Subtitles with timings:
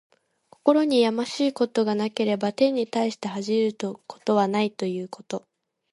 [0.49, 3.77] 心にやましいことがなければ、天に対して恥じる
[4.07, 5.45] ことはないということ。